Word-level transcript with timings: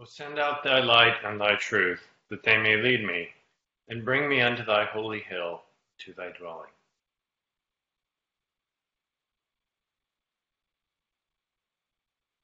O 0.00 0.04
send 0.04 0.38
out 0.38 0.62
thy 0.62 0.78
light 0.78 1.16
and 1.24 1.40
thy 1.40 1.56
truth, 1.56 2.06
that 2.30 2.44
they 2.44 2.56
may 2.56 2.76
lead 2.76 3.04
me, 3.04 3.30
and 3.88 4.04
bring 4.04 4.28
me 4.28 4.40
unto 4.40 4.64
thy 4.64 4.84
holy 4.84 5.20
hill, 5.20 5.62
to 5.98 6.12
thy 6.12 6.30
dwelling. 6.38 6.70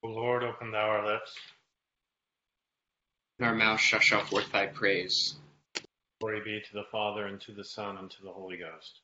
O 0.03 0.09
Lord, 0.09 0.43
open 0.43 0.73
thou 0.73 0.81
our 0.81 1.07
lips. 1.07 1.39
And 3.39 3.47
our 3.47 3.55
mouth 3.55 3.79
shall 3.79 4.01
shout 4.01 4.29
forth 4.29 4.51
thy 4.51 4.67
praise. 4.67 5.37
Glory 6.21 6.41
be 6.41 6.61
to 6.61 6.73
the 6.73 6.87
Father, 6.91 7.27
and 7.27 7.41
to 7.43 7.53
the 7.53 7.65
Son, 7.65 7.99
and 7.99 8.11
to 8.11 8.23
the 8.25 8.33
Holy 8.33 8.57
Ghost. 8.57 8.99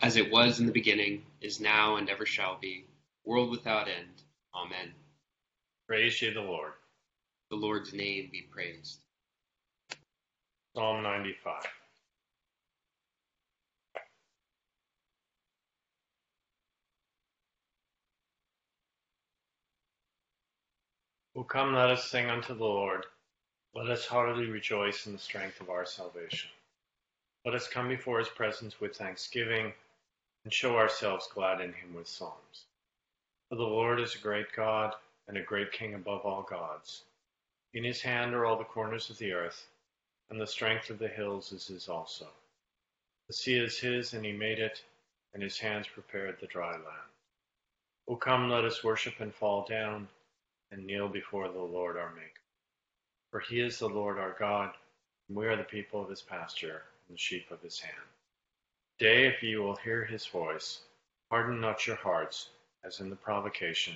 As 0.00 0.16
it 0.16 0.30
was 0.30 0.58
in 0.58 0.64
the 0.64 0.72
beginning, 0.72 1.26
is 1.42 1.60
now, 1.60 1.96
and 1.96 2.08
ever 2.08 2.24
shall 2.24 2.58
be, 2.58 2.86
world 3.24 3.50
without 3.50 3.88
end. 3.88 4.22
Amen. 4.54 4.94
Praise 5.86 6.22
ye 6.22 6.32
the 6.32 6.40
Lord. 6.40 6.72
The 7.50 7.56
Lord's 7.56 7.92
name 7.92 8.30
be 8.32 8.42
praised. 8.42 9.00
Psalm 10.74 11.02
95. 11.02 11.62
O 21.36 21.42
come, 21.42 21.74
let 21.74 21.90
us 21.90 22.10
sing 22.10 22.30
unto 22.30 22.54
the 22.54 22.64
Lord. 22.64 23.06
Let 23.74 23.90
us 23.90 24.06
heartily 24.06 24.46
rejoice 24.46 25.06
in 25.06 25.12
the 25.12 25.18
strength 25.18 25.60
of 25.60 25.68
our 25.68 25.84
salvation. 25.84 26.50
Let 27.44 27.54
us 27.54 27.68
come 27.68 27.88
before 27.88 28.20
his 28.20 28.28
presence 28.28 28.80
with 28.80 28.96
thanksgiving 28.96 29.72
and 30.44 30.52
show 30.52 30.76
ourselves 30.76 31.28
glad 31.34 31.60
in 31.60 31.72
him 31.72 31.94
with 31.94 32.08
psalms. 32.08 32.66
For 33.48 33.56
the 33.56 33.62
Lord 33.62 34.00
is 34.00 34.14
a 34.14 34.18
great 34.18 34.46
God 34.56 34.94
and 35.28 35.36
a 35.36 35.42
great 35.42 35.72
King 35.72 35.94
above 35.94 36.22
all 36.22 36.42
gods. 36.42 37.02
In 37.74 37.82
his 37.82 38.02
hand 38.02 38.34
are 38.34 38.46
all 38.46 38.56
the 38.56 38.62
corners 38.62 39.10
of 39.10 39.18
the 39.18 39.32
earth, 39.32 39.66
and 40.30 40.40
the 40.40 40.46
strength 40.46 40.90
of 40.90 41.00
the 41.00 41.08
hills 41.08 41.50
is 41.50 41.66
his 41.66 41.88
also. 41.88 42.28
The 43.26 43.34
sea 43.34 43.58
is 43.58 43.80
his, 43.80 44.14
and 44.14 44.24
he 44.24 44.30
made 44.30 44.60
it, 44.60 44.84
and 45.32 45.42
his 45.42 45.58
hands 45.58 45.88
prepared 45.88 46.38
the 46.38 46.46
dry 46.46 46.70
land. 46.70 47.10
O 48.06 48.14
come, 48.14 48.48
let 48.48 48.64
us 48.64 48.84
worship 48.84 49.18
and 49.18 49.34
fall 49.34 49.64
down 49.66 50.08
and 50.70 50.86
kneel 50.86 51.08
before 51.08 51.48
the 51.48 51.58
Lord 51.58 51.96
our 51.96 52.14
Maker. 52.14 52.40
For 53.32 53.40
he 53.40 53.60
is 53.60 53.80
the 53.80 53.88
Lord 53.88 54.20
our 54.20 54.36
God, 54.38 54.72
and 55.26 55.36
we 55.36 55.46
are 55.46 55.56
the 55.56 55.64
people 55.64 56.00
of 56.00 56.10
his 56.10 56.22
pasture 56.22 56.84
and 57.08 57.16
the 57.16 57.20
sheep 57.20 57.50
of 57.50 57.60
his 57.60 57.80
hand. 57.80 58.08
Day, 59.00 59.26
if 59.26 59.42
ye 59.42 59.56
will 59.56 59.74
hear 59.74 60.04
his 60.04 60.26
voice, 60.26 60.80
harden 61.28 61.60
not 61.60 61.88
your 61.88 61.96
hearts, 61.96 62.50
as 62.84 63.00
in 63.00 63.10
the 63.10 63.16
provocation, 63.16 63.94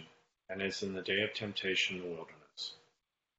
and 0.49 0.63
as 0.63 0.83
in 0.83 0.95
the 0.95 1.03
day 1.03 1.23
of 1.23 1.33
temptation 1.33 1.99
in 1.99 2.03
the 2.03 2.09
wilderness. 2.09 2.48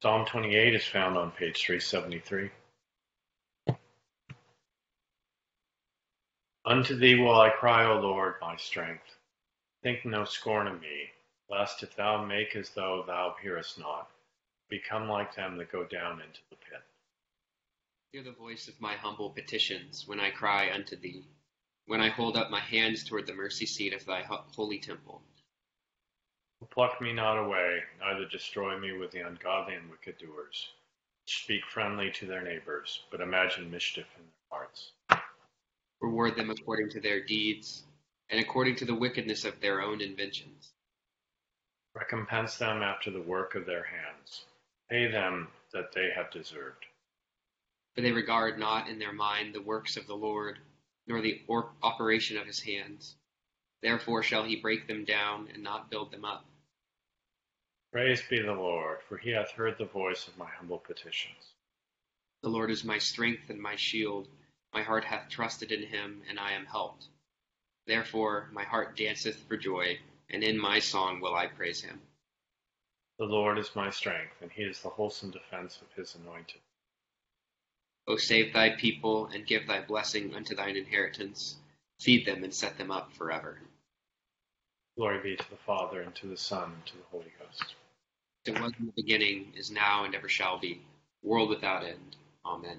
Psalm 0.00 0.24
28 0.26 0.74
is 0.74 0.86
found 0.86 1.18
on 1.18 1.32
page 1.32 1.60
373. 1.66 2.50
Unto 6.64 6.96
thee 6.96 7.16
will 7.16 7.40
I 7.40 7.50
cry, 7.50 7.84
O 7.84 7.98
Lord, 7.98 8.34
my 8.40 8.54
strength. 8.56 9.16
Think 9.82 10.04
no 10.04 10.24
scorn 10.24 10.68
of 10.68 10.80
me, 10.80 11.10
lest 11.50 11.82
if 11.82 11.96
thou 11.96 12.24
make 12.24 12.54
as 12.54 12.70
though 12.70 13.02
thou 13.08 13.34
hearest 13.42 13.76
not, 13.76 14.08
become 14.68 15.08
like 15.08 15.34
them 15.34 15.56
that 15.56 15.72
go 15.72 15.84
down 15.84 16.20
into 16.20 16.40
the 16.50 16.56
pit. 16.56 16.82
Hear 18.12 18.22
the 18.22 18.30
voice 18.30 18.68
of 18.68 18.80
my 18.80 18.94
humble 18.94 19.30
petitions 19.30 20.06
when 20.06 20.20
I 20.20 20.30
cry 20.30 20.70
unto 20.72 20.94
thee, 20.94 21.24
when 21.86 22.00
I 22.00 22.10
hold 22.10 22.36
up 22.36 22.52
my 22.52 22.60
hands 22.60 23.02
toward 23.02 23.26
the 23.26 23.34
mercy 23.34 23.66
seat 23.66 23.92
of 23.94 24.06
thy 24.06 24.22
holy 24.22 24.78
temple. 24.78 25.22
Pluck 26.70 27.00
me 27.00 27.12
not 27.12 27.38
away, 27.38 27.82
neither 28.00 28.24
destroy 28.24 28.78
me 28.78 28.92
with 28.92 29.10
the 29.10 29.26
ungodly 29.26 29.74
and 29.74 29.90
wicked 29.90 30.18
doers, 30.18 30.68
which 31.24 31.42
speak 31.42 31.64
friendly 31.66 32.10
to 32.12 32.26
their 32.26 32.42
neighbors, 32.42 33.02
but 33.10 33.20
imagine 33.20 33.70
mischief 33.70 34.06
in 34.16 34.22
their 34.22 34.58
hearts. 34.58 34.92
Reward 36.00 36.36
them 36.36 36.50
according 36.50 36.90
to 36.90 37.00
their 37.00 37.24
deeds, 37.24 37.84
and 38.30 38.40
according 38.40 38.76
to 38.76 38.84
the 38.84 38.94
wickedness 38.94 39.44
of 39.44 39.60
their 39.60 39.82
own 39.82 40.00
inventions. 40.00 40.72
Recompense 41.94 42.56
them 42.58 42.82
after 42.82 43.10
the 43.10 43.22
work 43.22 43.54
of 43.54 43.66
their 43.66 43.84
hands 43.84 44.44
pay 44.88 45.10
them 45.10 45.48
that 45.72 45.92
they 45.92 46.10
have 46.14 46.30
deserved. 46.30 46.86
For 47.94 48.00
they 48.00 48.12
regard 48.12 48.58
not 48.58 48.88
in 48.88 48.98
their 48.98 49.12
mind 49.12 49.54
the 49.54 49.62
works 49.62 49.96
of 49.96 50.06
the 50.06 50.14
Lord, 50.16 50.58
nor 51.06 51.20
the 51.20 51.42
or- 51.46 51.72
operation 51.82 52.36
of 52.36 52.46
his 52.46 52.60
hands. 52.60 53.16
Therefore 53.82 54.22
shall 54.22 54.44
he 54.44 54.56
break 54.56 54.86
them 54.86 55.04
down 55.04 55.48
and 55.52 55.62
not 55.62 55.90
build 55.90 56.10
them 56.10 56.24
up. 56.24 56.44
Praise 57.92 58.22
be 58.28 58.40
the 58.40 58.52
Lord, 58.52 58.98
for 59.08 59.16
he 59.16 59.30
hath 59.30 59.52
heard 59.52 59.78
the 59.78 59.86
voice 59.86 60.28
of 60.28 60.36
my 60.36 60.48
humble 60.48 60.78
petitions. 60.78 61.54
The 62.42 62.48
Lord 62.48 62.70
is 62.70 62.84
my 62.84 62.98
strength 62.98 63.50
and 63.50 63.60
my 63.60 63.76
shield. 63.76 64.28
My 64.72 64.82
heart 64.82 65.04
hath 65.04 65.28
trusted 65.30 65.72
in 65.72 65.82
him, 65.82 66.22
and 66.28 66.38
I 66.38 66.52
am 66.52 66.66
helped. 66.66 67.06
Therefore 67.86 68.50
my 68.52 68.64
heart 68.64 68.96
danceth 68.96 69.42
for 69.48 69.56
joy, 69.56 69.98
and 70.28 70.44
in 70.44 70.58
my 70.58 70.78
song 70.78 71.20
will 71.20 71.34
I 71.34 71.46
praise 71.46 71.80
him. 71.80 72.00
The 73.18 73.24
Lord 73.24 73.58
is 73.58 73.74
my 73.74 73.90
strength, 73.90 74.34
and 74.42 74.52
he 74.52 74.62
is 74.62 74.80
the 74.82 74.90
wholesome 74.90 75.30
defense 75.30 75.80
of 75.80 75.92
his 75.92 76.14
anointed. 76.14 76.60
O 78.06 78.16
save 78.16 78.52
thy 78.52 78.70
people, 78.70 79.26
and 79.26 79.46
give 79.46 79.66
thy 79.66 79.80
blessing 79.80 80.34
unto 80.34 80.54
thine 80.54 80.76
inheritance. 80.76 81.56
Feed 82.00 82.26
them 82.26 82.44
and 82.44 82.54
set 82.54 82.78
them 82.78 82.90
up 82.90 83.12
forever. 83.12 83.58
Glory 84.96 85.20
be 85.22 85.36
to 85.36 85.50
the 85.50 85.56
Father, 85.56 86.00
and 86.00 86.14
to 86.16 86.26
the 86.28 86.36
Son, 86.36 86.72
and 86.74 86.86
to 86.86 86.96
the 86.96 87.04
Holy 87.10 87.32
Ghost. 87.38 87.74
It 88.46 88.60
was 88.60 88.72
in 88.78 88.86
the 88.86 88.92
beginning, 88.92 89.52
is 89.56 89.70
now, 89.70 90.04
and 90.04 90.14
ever 90.14 90.28
shall 90.28 90.58
be, 90.58 90.80
world 91.22 91.50
without 91.50 91.84
end. 91.84 92.16
Amen. 92.44 92.78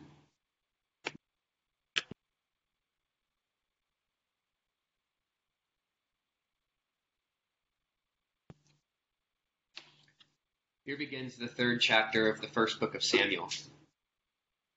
Here 10.85 10.97
begins 10.97 11.35
the 11.35 11.47
third 11.47 11.81
chapter 11.81 12.29
of 12.29 12.41
the 12.41 12.47
first 12.47 12.79
book 12.79 12.95
of 12.95 13.03
Samuel. 13.03 13.49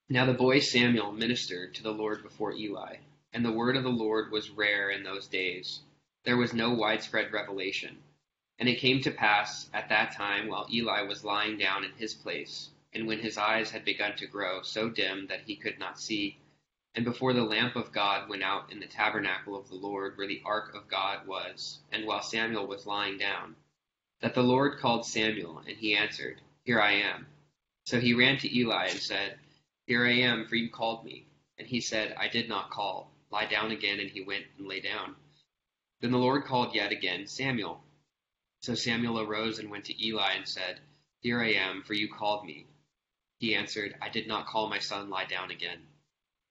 Now 0.09 0.25
the 0.27 0.33
boy 0.33 0.59
Samuel 0.59 1.11
ministered 1.11 1.73
to 1.75 1.83
the 1.83 1.91
Lord 1.91 2.21
before 2.21 2.53
Eli, 2.53 2.97
and 3.33 3.43
the 3.43 3.51
word 3.51 3.75
of 3.75 3.83
the 3.83 3.89
Lord 3.89 4.31
was 4.31 4.51
rare 4.51 4.89
in 4.91 5.03
those 5.03 5.27
days. 5.27 5.81
There 6.23 6.37
was 6.37 6.53
no 6.53 6.73
widespread 6.73 7.33
revelation. 7.33 8.03
And 8.59 8.69
it 8.69 8.79
came 8.79 9.01
to 9.01 9.11
pass 9.11 9.69
at 9.73 9.89
that 9.89 10.15
time 10.15 10.47
while 10.47 10.67
Eli 10.71 11.01
was 11.01 11.23
lying 11.23 11.57
down 11.57 11.83
in 11.83 11.91
his 11.93 12.13
place, 12.13 12.69
and 12.93 13.07
when 13.07 13.19
his 13.19 13.37
eyes 13.37 13.71
had 13.71 13.83
begun 13.83 14.15
to 14.17 14.27
grow 14.27 14.61
so 14.61 14.89
dim 14.89 15.27
that 15.27 15.41
he 15.41 15.55
could 15.55 15.79
not 15.79 15.99
see, 15.99 16.37
and 16.95 17.03
before 17.03 17.33
the 17.33 17.43
lamp 17.43 17.75
of 17.75 17.91
God 17.91 18.29
went 18.29 18.43
out 18.43 18.71
in 18.71 18.79
the 18.79 18.85
tabernacle 18.85 19.55
of 19.55 19.67
the 19.67 19.75
Lord 19.75 20.15
where 20.15 20.27
the 20.27 20.43
ark 20.45 20.75
of 20.75 20.87
God 20.87 21.25
was, 21.25 21.79
and 21.91 22.05
while 22.05 22.21
Samuel 22.21 22.67
was 22.67 22.85
lying 22.85 23.17
down, 23.17 23.55
that 24.21 24.35
the 24.35 24.43
Lord 24.43 24.77
called 24.77 25.05
Samuel, 25.05 25.63
and 25.67 25.75
he 25.75 25.95
answered, 25.95 26.39
Here 26.63 26.79
I 26.79 26.93
am. 26.93 27.25
So 27.85 27.99
he 27.99 28.13
ran 28.13 28.37
to 28.37 28.57
Eli 28.57 28.89
and 28.89 28.99
said, 28.99 29.39
Here 29.87 30.05
I 30.05 30.11
am, 30.11 30.45
for 30.45 30.55
you 30.55 30.69
called 30.69 31.03
me. 31.03 31.25
And 31.57 31.67
he 31.67 31.81
said, 31.81 32.15
I 32.17 32.27
did 32.27 32.47
not 32.47 32.69
call. 32.69 33.12
Lie 33.33 33.47
down 33.47 33.71
again. 33.71 33.99
And 33.99 34.11
he 34.11 34.21
went 34.21 34.45
and 34.59 34.67
lay 34.67 34.79
down. 34.79 35.15
Then 36.01 36.11
the 36.11 36.19
Lord 36.19 36.45
called 36.45 36.75
yet 36.75 36.91
again, 36.91 37.25
Samuel. 37.25 37.83
So 38.61 38.75
Samuel 38.75 39.19
arose 39.19 39.57
and 39.57 39.71
went 39.71 39.85
to 39.85 40.05
Eli 40.05 40.33
and 40.33 40.47
said, 40.47 40.79
Here 41.21 41.41
I 41.41 41.53
am, 41.53 41.81
for 41.81 41.95
you 41.95 42.07
called 42.13 42.45
me. 42.45 42.67
He 43.39 43.55
answered, 43.55 43.95
I 44.01 44.09
did 44.09 44.27
not 44.27 44.45
call 44.45 44.69
my 44.69 44.77
son, 44.77 45.09
lie 45.09 45.25
down 45.25 45.49
again. 45.49 45.79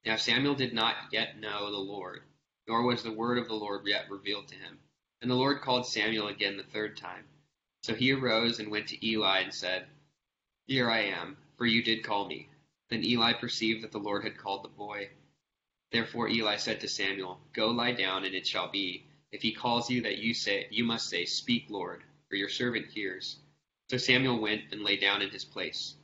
Now 0.05 0.17
Samuel 0.17 0.57
did 0.57 0.75
not 0.75 0.97
yet 1.13 1.39
know 1.39 1.71
the 1.71 1.79
Lord, 1.79 2.23
nor 2.67 2.83
was 2.83 3.05
the 3.05 3.13
word 3.13 3.39
of 3.39 3.47
the 3.47 3.55
Lord 3.55 3.87
yet 3.87 4.11
revealed 4.11 4.49
to 4.49 4.57
him. 4.57 4.81
And 5.21 5.31
the 5.31 5.37
Lord 5.37 5.63
called 5.63 5.87
Samuel 5.87 6.27
again 6.27 6.57
the 6.57 6.65
third 6.65 6.97
time. 6.97 7.25
So 7.83 7.95
he 7.95 8.11
arose 8.13 8.59
and 8.59 8.71
went 8.71 8.89
to 8.89 9.07
Eli 9.07 9.41
and 9.41 9.55
said, 9.55 9.87
Here 10.67 10.91
I 10.91 11.03
am, 11.03 11.37
for 11.57 11.65
you 11.65 11.83
did 11.83 12.03
call 12.03 12.27
me. 12.27 12.49
Then 12.89 13.05
Eli 13.05 13.35
perceived 13.35 13.85
that 13.85 13.93
the 13.93 13.99
Lord 13.99 14.25
had 14.25 14.37
called 14.37 14.65
the 14.65 14.69
boy. 14.69 15.11
Therefore 15.93 16.29
Eli 16.29 16.57
said 16.57 16.81
to 16.81 16.89
Samuel, 16.89 17.39
Go 17.53 17.69
lie 17.69 17.93
down, 17.93 18.25
and 18.25 18.35
it 18.35 18.47
shall 18.47 18.71
be, 18.71 19.05
if 19.31 19.43
he 19.43 19.53
calls 19.53 19.91
you, 19.91 20.01
that 20.03 20.19
you 20.19 20.33
say 20.33 20.67
you 20.71 20.85
must 20.85 21.11
say, 21.11 21.27
Speak, 21.27 21.67
Lord, 21.69 22.03
for 22.31 22.37
your 22.37 22.49
servant 22.49 22.87
hears. 22.87 23.37
So 23.91 23.99
Samuel 23.99 24.41
went 24.41 24.63
and 24.73 24.83
lay 24.83 24.97
down 24.97 25.21
in 25.21 25.29
his 25.29 25.45
place. 25.45 25.95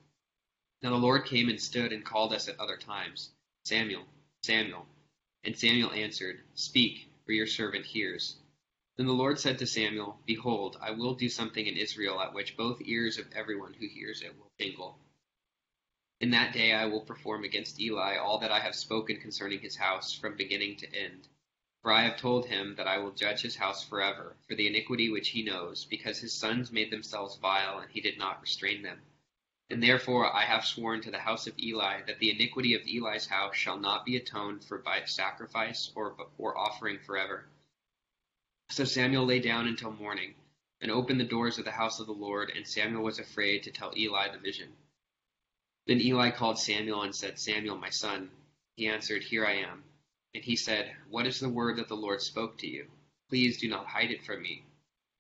Now 0.83 0.91
the 0.91 0.97
Lord 0.97 1.25
came 1.25 1.49
and 1.49 1.61
stood 1.61 1.93
and 1.93 2.05
called 2.05 2.35
us 2.35 2.49
at 2.49 2.61
other 2.61 2.77
times, 2.77 3.31
Samuel, 3.65 4.05
Samuel. 4.43 4.87
And 5.45 5.57
Samuel 5.59 5.93
answered, 5.93 6.43
Speak, 6.55 7.09
for 7.25 7.33
your 7.33 7.47
servant 7.47 7.87
hears. 7.87 8.37
Then 8.99 9.07
the 9.07 9.13
Lord 9.13 9.41
said 9.41 9.59
to 9.59 9.67
Samuel, 9.67 10.19
Behold, 10.27 10.77
I 10.83 10.91
will 10.91 11.15
do 11.15 11.31
something 11.31 11.67
in 11.67 11.77
Israel 11.79 12.21
at 12.21 12.35
which 12.35 12.57
both 12.59 12.83
ears 12.85 13.17
of 13.19 13.33
everyone 13.35 13.73
who 13.73 13.89
hears 13.89 14.21
it 14.21 14.37
will 14.39 14.51
tingle. 14.59 14.99
In 16.21 16.31
that 16.31 16.53
day 16.53 16.73
I 16.73 16.87
will 16.87 17.03
perform 17.03 17.45
against 17.45 17.81
Eli 17.81 18.17
all 18.17 18.39
that 18.41 18.51
I 18.51 18.59
have 18.59 18.75
spoken 18.75 19.21
concerning 19.21 19.61
his 19.61 19.77
house 19.77 20.13
from 20.13 20.37
beginning 20.37 20.77
to 20.79 20.93
end. 20.93 21.29
For 21.81 21.93
I 21.93 22.03
have 22.03 22.17
told 22.17 22.47
him 22.47 22.75
that 22.75 22.89
I 22.89 22.99
will 22.99 23.13
judge 23.13 23.41
his 23.41 23.55
house 23.55 23.85
forever 23.85 24.37
for 24.49 24.57
the 24.57 24.67
iniquity 24.67 25.11
which 25.11 25.29
he 25.29 25.45
knows, 25.45 25.85
because 25.85 26.19
his 26.19 26.33
sons 26.33 26.73
made 26.73 26.91
themselves 26.91 27.37
vile, 27.37 27.79
and 27.79 27.91
he 27.93 28.01
did 28.01 28.19
not 28.19 28.41
restrain 28.41 28.83
them. 28.83 29.01
And 29.71 29.81
therefore 29.81 30.35
I 30.35 30.43
have 30.43 30.67
sworn 30.67 31.03
to 31.03 31.11
the 31.13 31.21
house 31.21 31.47
of 31.47 31.57
Eli 31.57 32.03
that 32.03 32.19
the 32.19 32.33
iniquity 32.33 32.75
of 32.75 32.83
Eli's 32.83 33.27
house 33.27 33.55
shall 33.55 33.79
not 33.79 34.05
be 34.05 34.17
atoned 34.17 34.65
for 34.65 34.79
by 34.79 35.05
sacrifice 35.05 35.93
or, 35.95 36.17
or 36.37 36.59
offering 36.59 36.99
forever. 36.99 37.47
So 38.71 38.85
Samuel 38.85 39.25
lay 39.25 39.39
down 39.39 39.69
until 39.69 39.93
morning, 39.93 40.35
and 40.81 40.91
opened 40.91 41.21
the 41.21 41.25
doors 41.25 41.59
of 41.59 41.65
the 41.65 41.71
house 41.71 42.01
of 42.01 42.07
the 42.07 42.13
Lord, 42.13 42.51
and 42.51 42.67
Samuel 42.67 43.05
was 43.05 43.21
afraid 43.21 43.63
to 43.63 43.71
tell 43.71 43.97
Eli 43.97 44.33
the 44.33 44.39
vision. 44.39 44.75
Then 45.89 46.03
Eli 46.03 46.31
called 46.31 46.59
Samuel 46.59 47.05
and 47.05 47.17
said, 47.17 47.39
Samuel, 47.39 47.79
my 47.79 47.89
son. 47.89 48.31
He 48.77 48.89
answered, 48.89 49.25
Here 49.25 49.47
I 49.47 49.55
am. 49.55 49.85
And 50.35 50.45
he 50.45 50.55
said, 50.55 50.95
What 51.09 51.27
is 51.27 51.41
the 51.41 51.49
word 51.49 51.77
that 51.79 51.89
the 51.89 51.97
Lord 51.97 52.21
spoke 52.21 52.59
to 52.59 52.69
you? 52.69 52.91
Please 53.31 53.59
do 53.59 53.71
not 53.71 53.87
hide 53.87 54.11
it 54.11 54.23
from 54.23 54.43
me. 54.43 54.65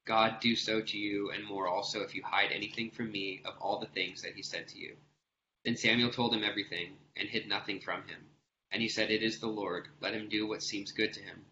God 0.04 0.40
do 0.40 0.54
so 0.54 0.82
to 0.82 0.98
you, 0.98 1.30
and 1.30 1.42
more 1.42 1.68
also, 1.68 2.02
if 2.02 2.14
you 2.14 2.22
hide 2.22 2.52
anything 2.52 2.90
from 2.90 3.10
me 3.10 3.40
of 3.46 3.54
all 3.62 3.80
the 3.80 3.86
things 3.86 4.20
that 4.20 4.34
he 4.34 4.42
said 4.42 4.68
to 4.68 4.78
you. 4.78 4.94
Then 5.64 5.74
Samuel 5.74 6.10
told 6.10 6.34
him 6.34 6.44
everything, 6.44 6.98
and 7.16 7.30
hid 7.30 7.48
nothing 7.48 7.80
from 7.80 8.06
him. 8.06 8.28
And 8.70 8.82
he 8.82 8.90
said, 8.90 9.10
It 9.10 9.22
is 9.22 9.40
the 9.40 9.46
Lord. 9.46 9.88
Let 10.02 10.12
him 10.12 10.28
do 10.28 10.46
what 10.46 10.62
seems 10.62 10.92
good 10.92 11.14
to 11.14 11.22
him. 11.22 11.46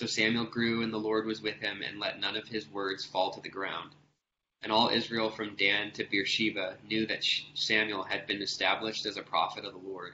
So 0.00 0.06
Samuel 0.06 0.46
grew, 0.46 0.82
and 0.82 0.92
the 0.92 0.98
Lord 0.98 1.24
was 1.24 1.40
with 1.40 1.60
him, 1.60 1.82
and 1.82 2.00
let 2.00 2.18
none 2.18 2.36
of 2.36 2.48
his 2.48 2.66
words 2.66 3.04
fall 3.04 3.30
to 3.30 3.40
the 3.40 3.48
ground. 3.48 3.94
And 4.62 4.70
all 4.70 4.88
Israel 4.90 5.30
from 5.30 5.56
Dan 5.56 5.90
to 5.92 6.04
Beersheba 6.04 6.76
knew 6.86 7.06
that 7.06 7.24
Samuel 7.54 8.02
had 8.04 8.26
been 8.26 8.42
established 8.42 9.06
as 9.06 9.16
a 9.16 9.22
prophet 9.22 9.64
of 9.64 9.72
the 9.72 9.88
Lord. 9.88 10.12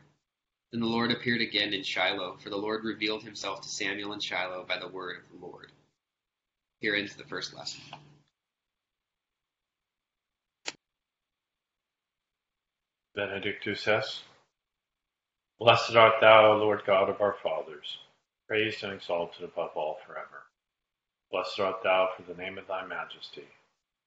Then 0.70 0.80
the 0.80 0.86
Lord 0.86 1.10
appeared 1.10 1.40
again 1.40 1.74
in 1.74 1.82
Shiloh, 1.82 2.36
for 2.36 2.50
the 2.50 2.56
Lord 2.56 2.84
revealed 2.84 3.22
himself 3.24 3.60
to 3.62 3.68
Samuel 3.68 4.12
in 4.12 4.20
Shiloh 4.20 4.64
by 4.64 4.78
the 4.78 4.88
word 4.88 5.18
of 5.18 5.40
the 5.40 5.46
Lord. 5.46 5.72
Here 6.80 6.94
ends 6.94 7.16
the 7.16 7.24
first 7.24 7.54
lesson. 7.54 7.82
Benedictus 13.14 13.88
es. 13.88 14.22
Blessed 15.58 15.96
art 15.96 16.20
thou, 16.20 16.52
O 16.52 16.58
Lord 16.58 16.82
God 16.86 17.08
of 17.08 17.22
our 17.22 17.36
fathers, 17.42 17.98
praised 18.46 18.84
and 18.84 18.92
exalted 18.92 19.42
above 19.42 19.70
all 19.74 19.98
forever. 20.06 20.44
Blessed 21.30 21.58
art 21.60 21.82
thou 21.82 22.10
for 22.14 22.22
the 22.22 22.38
name 22.40 22.58
of 22.58 22.66
thy 22.66 22.84
majesty, 22.86 23.48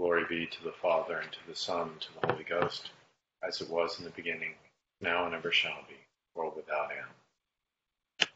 Glory 0.00 0.24
be 0.30 0.46
to 0.46 0.64
the 0.64 0.72
Father, 0.72 1.18
and 1.18 1.30
to 1.30 1.46
the 1.46 1.54
Son, 1.54 1.90
and 1.90 2.00
to 2.00 2.08
the 2.14 2.26
Holy 2.26 2.42
Ghost, 2.42 2.88
as 3.46 3.60
it 3.60 3.68
was 3.68 3.98
in 3.98 4.06
the 4.06 4.10
beginning, 4.12 4.54
now 5.02 5.26
and 5.26 5.34
ever 5.34 5.52
shall 5.52 5.84
be, 5.90 5.96
world 6.34 6.56
without 6.56 6.88
end. 6.90 8.28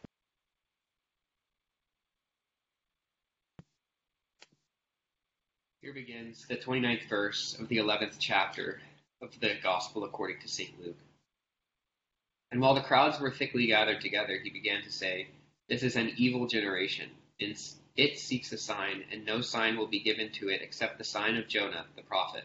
Here 5.81 5.95
begins 5.95 6.45
the 6.47 6.59
29th 6.59 7.09
verse 7.09 7.59
of 7.59 7.69
the 7.69 7.79
11th 7.79 8.17
chapter 8.19 8.83
of 9.23 9.41
the 9.41 9.55
Gospel 9.63 10.05
according 10.05 10.41
to 10.41 10.49
St. 10.49 10.79
Luke. 10.85 11.01
And 12.53 12.61
while 12.61 12.75
the 12.75 12.83
crowds 12.83 13.19
were 13.19 13.31
thickly 13.31 13.69
gathered 13.69 14.03
together, 14.03 14.39
he 14.39 14.51
began 14.51 14.83
to 14.83 14.93
say, 14.93 15.29
This 15.71 15.83
is 15.83 15.97
an 15.97 16.13
evil 16.19 16.47
generation. 16.47 17.09
It 17.97 18.19
seeks 18.19 18.53
a 18.53 18.59
sign, 18.59 19.07
and 19.11 19.25
no 19.25 19.41
sign 19.41 19.77
will 19.77 19.87
be 19.87 20.01
given 20.01 20.33
to 20.33 20.49
it 20.49 20.63
except 20.63 20.99
the 20.99 21.05
sign 21.05 21.37
of 21.37 21.49
Jonah 21.49 21.87
the 21.97 22.03
prophet. 22.03 22.45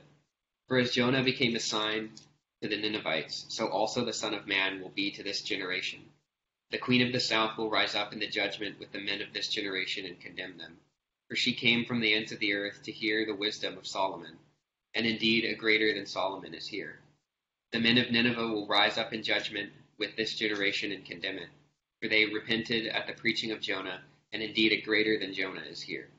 For 0.68 0.78
as 0.78 0.94
Jonah 0.94 1.24
became 1.24 1.56
a 1.56 1.60
sign 1.60 2.12
to 2.62 2.68
the 2.68 2.78
Ninevites, 2.78 3.46
so 3.50 3.68
also 3.70 4.06
the 4.06 4.14
Son 4.14 4.34
of 4.34 4.48
Man 4.48 4.82
will 4.82 4.90
be 4.90 5.12
to 5.12 5.24
this 5.24 5.42
generation. 5.42 6.12
The 6.70 6.78
Queen 6.78 7.06
of 7.06 7.14
the 7.14 7.20
South 7.20 7.58
will 7.58 7.70
rise 7.70 7.96
up 7.96 8.14
in 8.14 8.20
the 8.20 8.28
judgment 8.28 8.80
with 8.80 8.92
the 8.92 9.00
men 9.00 9.22
of 9.22 9.34
this 9.34 9.48
generation 9.48 10.06
and 10.06 10.20
condemn 10.20 10.58
them 10.58 10.80
for 11.30 11.36
she 11.36 11.54
came 11.54 11.86
from 11.86 12.00
the 12.00 12.14
ends 12.14 12.32
of 12.32 12.40
the 12.40 12.54
earth 12.54 12.82
to 12.84 12.92
hear 12.92 13.24
the 13.24 13.36
wisdom 13.36 13.78
of 13.78 13.86
Solomon, 13.86 14.40
and 14.96 15.06
indeed 15.06 15.46
a 15.46 15.54
greater 15.54 15.94
than 15.94 16.08
Solomon 16.08 16.56
is 16.56 16.68
here. 16.68 17.00
The 17.72 17.80
men 17.80 18.00
of 18.00 18.10
Nineveh 18.10 18.48
will 18.48 18.66
rise 18.68 18.98
up 18.98 19.14
in 19.14 19.22
judgment 19.22 19.72
with 20.00 20.16
this 20.16 20.34
generation 20.34 20.92
and 20.92 21.06
condemn 21.06 21.38
it, 21.38 21.50
for 22.02 22.08
they 22.10 22.26
repented 22.26 22.88
at 22.88 23.06
the 23.06 23.14
preaching 23.14 23.52
of 23.52 23.62
Jonah, 23.62 24.02
and 24.32 24.42
indeed 24.44 24.72
a 24.72 24.82
greater 24.82 25.18
than 25.20 25.34
Jonah 25.34 25.62
is 25.62 25.82
here. 25.82 26.10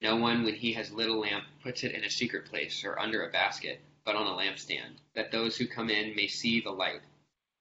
No 0.00 0.16
one, 0.16 0.44
when 0.44 0.54
he 0.54 0.72
has 0.74 0.92
lit 0.92 1.08
a 1.08 1.14
lamp, 1.14 1.44
puts 1.62 1.82
it 1.82 1.92
in 1.92 2.04
a 2.04 2.10
secret 2.10 2.46
place 2.46 2.84
or 2.84 2.98
under 2.98 3.22
a 3.24 3.32
basket, 3.32 3.80
but 4.04 4.14
on 4.14 4.26
a 4.26 4.36
lampstand, 4.36 4.98
that 5.14 5.32
those 5.32 5.56
who 5.56 5.66
come 5.66 5.90
in 5.90 6.14
may 6.14 6.28
see 6.28 6.60
the 6.60 6.70
light. 6.70 7.02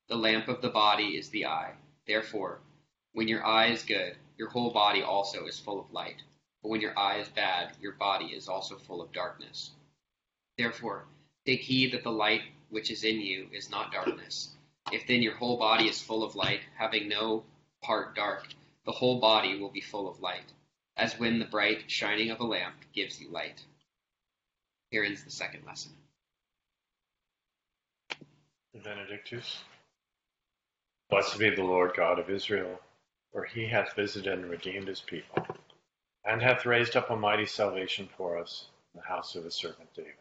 The 0.08 0.16
lamp 0.16 0.48
of 0.48 0.62
the 0.62 0.70
body 0.70 1.18
is 1.18 1.30
the 1.30 1.48
eye. 1.48 1.74
Therefore, 2.06 2.62
when 3.14 3.28
your 3.28 3.46
eye 3.46 3.68
is 3.68 3.84
good, 3.84 4.16
your 4.38 4.50
whole 4.50 4.72
body 4.72 5.02
also 5.02 5.48
is 5.48 5.60
full 5.60 5.80
of 5.80 5.92
light. 5.92 6.22
But 6.62 6.70
when 6.70 6.82
your 6.82 6.98
eye 6.98 7.18
is 7.18 7.30
bad, 7.30 7.76
your 7.82 7.94
body 7.94 8.28
is 8.28 8.48
also 8.48 8.78
full 8.78 9.02
of 9.02 9.12
darkness. 9.12 9.72
Therefore, 10.58 11.06
take 11.46 11.62
heed 11.62 11.94
that 11.94 12.04
the 12.04 12.12
light 12.12 12.44
which 12.70 12.92
is 12.92 13.04
in 13.04 13.20
you 13.20 13.48
is 13.52 13.70
not 13.70 13.92
darkness. 13.92 14.56
If 14.92 15.08
then 15.08 15.22
your 15.22 15.36
whole 15.36 15.58
body 15.58 15.88
is 15.88 16.02
full 16.02 16.24
of 16.24 16.36
light, 16.36 16.62
having 16.78 17.08
no 17.08 17.44
part 17.82 18.16
dark, 18.16 18.48
the 18.88 18.94
whole 18.94 19.20
body 19.20 19.60
will 19.60 19.70
be 19.70 19.82
full 19.82 20.10
of 20.10 20.22
light, 20.22 20.54
as 20.96 21.20
when 21.20 21.40
the 21.40 21.46
bright 21.46 21.92
shining 21.92 22.32
of 22.32 22.40
a 22.40 22.46
lamp 22.46 22.78
gives 22.94 23.20
you 23.20 23.30
light. 23.30 23.62
Here 24.90 25.04
ends 25.04 25.26
the 25.26 25.30
second 25.30 25.66
lesson. 25.66 25.92
Benedictus. 28.74 29.60
Blessed 31.10 31.38
be 31.38 31.50
the 31.50 31.64
Lord 31.64 31.96
God 31.98 32.18
of 32.18 32.30
Israel, 32.30 32.80
for 33.34 33.44
he 33.44 33.68
hath 33.68 33.94
visited 33.94 34.32
and 34.32 34.50
redeemed 34.50 34.88
his 34.88 35.02
people 35.02 35.46
and 36.24 36.42
hath 36.42 36.66
raised 36.66 36.96
up 36.96 37.10
a 37.10 37.16
mighty 37.16 37.46
salvation 37.46 38.08
for 38.16 38.38
us 38.38 38.68
in 38.94 39.02
the 39.02 39.08
house 39.08 39.36
of 39.36 39.44
his 39.44 39.56
servant 39.56 39.94
David, 39.96 40.14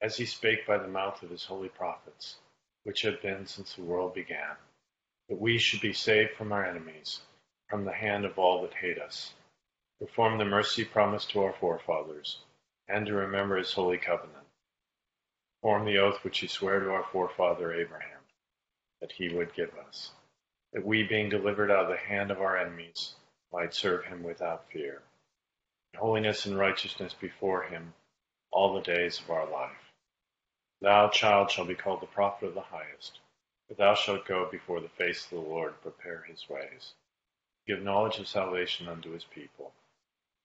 as 0.00 0.16
he 0.16 0.24
spake 0.24 0.66
by 0.66 0.78
the 0.78 0.88
mouth 0.88 1.22
of 1.22 1.28
his 1.30 1.44
holy 1.44 1.68
prophets, 1.68 2.36
which 2.84 3.02
have 3.02 3.20
been 3.20 3.46
since 3.46 3.74
the 3.74 3.82
world 3.82 4.14
began, 4.14 4.56
that 5.28 5.38
we 5.38 5.58
should 5.58 5.82
be 5.82 5.92
saved 5.92 6.32
from 6.32 6.52
our 6.52 6.64
enemies, 6.64 7.20
from 7.68 7.84
the 7.84 7.92
hand 7.92 8.24
of 8.24 8.38
all 8.38 8.62
that 8.62 8.74
hate 8.74 8.98
us, 8.98 9.34
perform 9.98 10.38
the 10.38 10.44
mercy 10.44 10.84
promised 10.84 11.30
to 11.30 11.42
our 11.42 11.52
forefathers, 11.52 12.38
and 12.88 13.06
to 13.06 13.12
remember 13.12 13.56
his 13.56 13.72
holy 13.72 13.98
covenant, 13.98 14.46
perform 15.60 15.84
the 15.84 15.98
oath 15.98 16.24
which 16.24 16.38
he 16.38 16.46
sware 16.46 16.80
to 16.80 16.90
our 16.90 17.04
forefather 17.12 17.74
Abraham, 17.74 18.20
that 19.00 19.12
he 19.12 19.28
would 19.28 19.54
give 19.54 19.76
us, 19.86 20.12
that 20.72 20.84
we, 20.84 21.02
being 21.02 21.28
delivered 21.28 21.70
out 21.70 21.84
of 21.84 21.90
the 21.90 21.96
hand 21.96 22.30
of 22.30 22.40
our 22.40 22.56
enemies, 22.56 23.14
might 23.52 23.74
serve 23.74 24.04
him 24.04 24.22
without 24.22 24.70
fear. 24.70 25.02
In 25.92 26.00
holiness 26.00 26.46
and 26.46 26.58
righteousness 26.58 27.14
before 27.14 27.64
him 27.64 27.94
all 28.50 28.74
the 28.74 28.80
days 28.80 29.20
of 29.20 29.30
our 29.30 29.48
life. 29.48 29.92
Thou, 30.80 31.08
child, 31.08 31.50
shalt 31.50 31.68
be 31.68 31.74
called 31.74 32.00
the 32.00 32.06
prophet 32.06 32.46
of 32.46 32.54
the 32.54 32.60
highest, 32.60 33.18
for 33.66 33.74
thou 33.74 33.94
shalt 33.94 34.26
go 34.26 34.48
before 34.50 34.80
the 34.80 34.88
face 34.88 35.24
of 35.24 35.30
the 35.30 35.36
Lord, 35.40 35.80
prepare 35.82 36.22
his 36.22 36.48
ways, 36.48 36.94
give 37.68 37.82
knowledge 37.82 38.18
of 38.18 38.26
salvation 38.26 38.88
unto 38.88 39.12
his 39.12 39.24
people, 39.24 39.72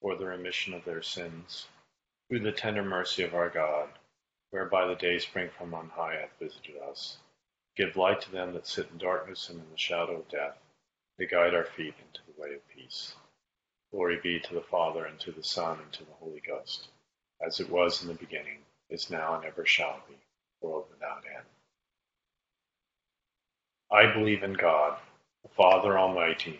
for 0.01 0.18
the 0.18 0.25
remission 0.25 0.74
of 0.74 0.84
their 0.84 1.01
sins, 1.01 1.68
through 2.27 2.42
the 2.42 2.51
tender 2.51 2.84
mercy 2.84 3.24
of 3.24 3.34
our 3.34 3.50
God, 3.50 3.88
whereby 4.51 4.86
the 4.86 4.96
day 4.96 5.18
spring 5.18 5.50
from 5.58 5.74
on 5.74 5.88
high 5.88 6.15
hath 6.15 6.38
visited 6.38 6.75
us. 6.89 7.18
Give 7.77 7.96
light 7.96 8.20
to 8.22 8.32
them 8.32 8.53
that 8.53 8.68
sit 8.68 8.89
in 8.92 8.98
darkness 8.98 9.50
and 9.50 9.58
in 9.58 9.65
the 9.72 9.77
shadow 9.77 10.18
of 10.18 10.27
death, 10.27 10.58
to 11.18 11.25
guide 11.25 11.56
our 11.56 11.63
feet 11.63 11.94
into 11.98 12.20
the 12.27 12.42
way 12.42 12.56
of 12.56 12.68
peace. 12.68 13.13
Glory 13.92 14.20
be 14.22 14.42
to 14.42 14.53
the 14.53 14.62
Father, 14.62 15.06
and 15.06 15.18
to 15.22 15.32
the 15.32 15.44
Son, 15.44 15.80
and 15.80 15.94
to 15.94 16.03
the 16.03 16.13
Holy 16.20 16.42
Ghost, 16.46 16.89
as 17.39 17.62
it 17.62 17.70
was 17.70 18.01
in 18.01 18.10
the 18.10 18.15
beginning, 18.15 18.60
is 18.89 19.10
now, 19.10 19.36
and 19.36 19.46
ever 19.46 19.65
shall 19.65 20.01
be, 20.10 20.18
world 20.62 20.88
without 20.92 21.24
end. 21.34 21.46
I 23.89 24.13
believe 24.13 24.44
in 24.44 24.53
God, 24.53 24.98
the 25.44 25.50
Father 25.50 25.98
Almighty, 25.98 26.60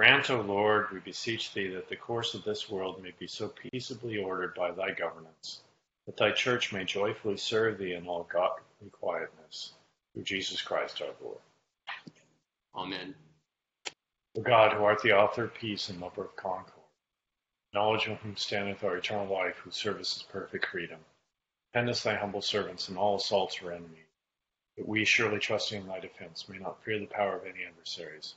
Grant, 0.00 0.30
O 0.30 0.40
Lord, 0.40 0.90
we 0.92 1.00
beseech 1.00 1.52
thee, 1.52 1.68
that 1.74 1.90
the 1.90 1.94
course 1.94 2.32
of 2.32 2.42
this 2.42 2.70
world 2.70 3.02
may 3.02 3.12
be 3.18 3.26
so 3.26 3.48
peaceably 3.48 4.16
ordered 4.16 4.54
by 4.54 4.70
thy 4.70 4.92
governance, 4.92 5.60
that 6.06 6.16
thy 6.16 6.30
church 6.30 6.72
may 6.72 6.84
joyfully 6.84 7.36
serve 7.36 7.76
thee 7.76 7.92
in 7.92 8.06
all 8.08 8.26
godly 8.32 8.88
quietness, 8.92 9.74
through 10.14 10.22
Jesus 10.22 10.62
Christ 10.62 11.02
our 11.02 11.10
Lord. 11.22 11.36
Amen. 12.74 13.14
O 14.38 14.40
God, 14.40 14.72
who 14.72 14.84
art 14.84 15.02
the 15.02 15.12
author 15.12 15.44
of 15.44 15.52
peace 15.52 15.90
and 15.90 16.00
lover 16.00 16.24
of 16.24 16.34
concord, 16.34 16.72
knowledge 17.74 18.06
of 18.06 18.16
whom 18.20 18.36
standeth 18.36 18.82
our 18.82 18.96
eternal 18.96 19.30
life, 19.30 19.56
whose 19.56 19.76
service 19.76 20.16
is 20.16 20.22
perfect 20.22 20.64
freedom, 20.64 21.00
defend 21.66 21.90
us 21.90 22.02
thy 22.02 22.14
humble 22.14 22.40
servants 22.40 22.88
in 22.88 22.96
all 22.96 23.16
assaults 23.16 23.60
or 23.60 23.72
enemies, 23.72 24.08
that 24.78 24.88
we, 24.88 25.04
surely 25.04 25.38
trusting 25.38 25.82
in 25.82 25.88
thy 25.88 26.00
defense, 26.00 26.48
may 26.48 26.56
not 26.56 26.82
fear 26.84 26.98
the 26.98 27.04
power 27.04 27.36
of 27.36 27.44
any 27.44 27.66
adversaries, 27.66 28.36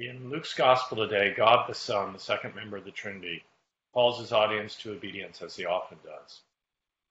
In 0.00 0.30
Luke's 0.30 0.54
Gospel 0.54 0.98
today, 0.98 1.34
God 1.36 1.68
the 1.68 1.74
Son, 1.74 2.12
the 2.12 2.20
second 2.20 2.54
member 2.54 2.76
of 2.76 2.84
the 2.84 2.92
Trinity, 2.92 3.42
calls 3.92 4.20
his 4.20 4.30
audience 4.30 4.76
to 4.76 4.92
obedience 4.92 5.42
as 5.42 5.56
he 5.56 5.64
often 5.64 5.98
does. 6.04 6.40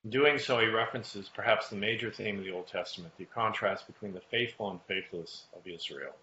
In 0.06 0.10
doing 0.10 0.40
so, 0.40 0.60
he 0.60 0.68
references 0.68 1.28
perhaps 1.28 1.68
the 1.68 1.76
major 1.76 2.10
theme 2.10 2.38
of 2.38 2.46
the 2.46 2.54
Old 2.54 2.68
Testament, 2.68 3.12
the 3.18 3.26
contrast 3.26 3.88
between 3.88 4.14
the 4.14 4.22
faithful 4.32 4.72
and 4.72 4.80
faithless 4.84 5.48
of 5.54 5.68
Israel. 5.68 6.16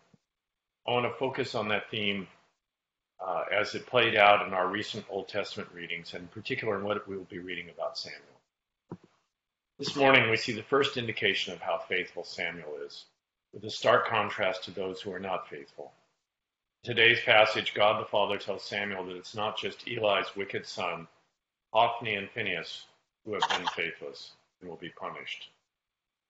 I 0.88 0.92
want 0.92 1.04
to 1.04 1.18
focus 1.18 1.54
on 1.54 1.68
that 1.68 1.90
theme 1.90 2.28
uh, 3.22 3.44
as 3.52 3.74
it 3.74 3.84
played 3.84 4.16
out 4.16 4.46
in 4.46 4.54
our 4.54 4.66
recent 4.66 5.04
Old 5.10 5.28
Testament 5.28 5.68
readings, 5.74 6.14
and 6.14 6.22
in 6.22 6.28
particular 6.28 6.78
in 6.78 6.84
what 6.84 7.06
we 7.06 7.14
will 7.14 7.24
be 7.24 7.40
reading 7.40 7.68
about 7.68 7.98
Samuel. 7.98 8.22
This 9.78 9.94
morning, 9.96 10.30
we 10.30 10.38
see 10.38 10.52
the 10.52 10.62
first 10.62 10.96
indication 10.96 11.52
of 11.52 11.60
how 11.60 11.76
faithful 11.76 12.24
Samuel 12.24 12.78
is, 12.86 13.04
with 13.52 13.64
a 13.64 13.70
stark 13.70 14.08
contrast 14.08 14.64
to 14.64 14.70
those 14.70 15.02
who 15.02 15.12
are 15.12 15.20
not 15.20 15.50
faithful. 15.50 15.92
Today's 16.84 17.20
passage, 17.24 17.72
God 17.72 17.98
the 17.98 18.04
Father 18.04 18.36
tells 18.36 18.62
Samuel 18.62 19.06
that 19.06 19.16
it's 19.16 19.34
not 19.34 19.56
just 19.56 19.88
Eli's 19.88 20.36
wicked 20.36 20.66
son, 20.66 21.08
Hophni 21.72 22.14
and 22.14 22.28
Phinehas, 22.28 22.84
who 23.24 23.32
have 23.32 23.48
been 23.48 23.66
faithless 23.68 24.32
and 24.60 24.68
will 24.68 24.76
be 24.76 24.90
punished. 24.90 25.48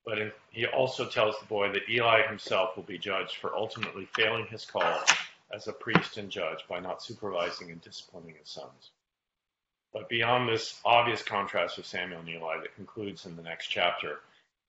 But 0.07 0.21
in, 0.21 0.33
he 0.51 0.65
also 0.67 1.09
tells 1.09 1.37
the 1.41 1.47
boy 1.47 1.73
that 1.73 1.89
Eli 1.91 2.25
himself 2.29 2.77
will 2.77 2.85
be 2.85 2.99
judged 2.99 3.35
for 3.39 3.53
ultimately 3.57 4.07
failing 4.15 4.47
his 4.47 4.65
call 4.65 5.03
as 5.53 5.67
a 5.67 5.73
priest 5.73 6.19
and 6.19 6.31
judge 6.31 6.61
by 6.69 6.79
not 6.79 7.03
supervising 7.03 7.73
and 7.73 7.81
disciplining 7.81 8.37
his 8.39 8.49
sons. 8.49 8.93
But 9.93 10.09
beyond 10.09 10.49
this 10.49 10.81
obvious 10.85 11.25
contrast 11.25 11.79
of 11.79 11.87
Samuel 11.87 12.21
and 12.21 12.29
Eli 12.29 12.61
that 12.61 12.77
concludes 12.77 13.27
in 13.27 13.35
the 13.35 13.43
next 13.43 13.67
chapter, 13.67 14.21